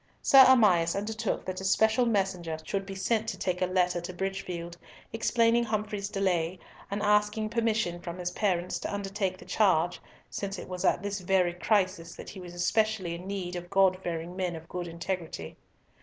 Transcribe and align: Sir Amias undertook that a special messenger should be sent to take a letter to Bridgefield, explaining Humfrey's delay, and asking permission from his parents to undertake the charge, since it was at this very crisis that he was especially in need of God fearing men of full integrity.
Sir 0.23 0.43
Amias 0.47 0.95
undertook 0.95 1.45
that 1.45 1.61
a 1.61 1.63
special 1.63 2.07
messenger 2.07 2.57
should 2.63 2.87
be 2.87 2.95
sent 2.95 3.27
to 3.27 3.37
take 3.37 3.61
a 3.61 3.67
letter 3.67 4.01
to 4.01 4.11
Bridgefield, 4.11 4.75
explaining 5.13 5.63
Humfrey's 5.63 6.09
delay, 6.09 6.57
and 6.89 7.03
asking 7.03 7.49
permission 7.49 7.99
from 8.01 8.17
his 8.17 8.31
parents 8.31 8.79
to 8.79 8.91
undertake 8.91 9.37
the 9.37 9.45
charge, 9.45 10.01
since 10.27 10.57
it 10.57 10.67
was 10.67 10.83
at 10.83 11.03
this 11.03 11.19
very 11.19 11.53
crisis 11.53 12.15
that 12.15 12.29
he 12.31 12.39
was 12.39 12.55
especially 12.55 13.13
in 13.13 13.27
need 13.27 13.55
of 13.55 13.69
God 13.69 13.95
fearing 14.01 14.35
men 14.35 14.55
of 14.55 14.65
full 14.65 14.87
integrity. 14.87 15.55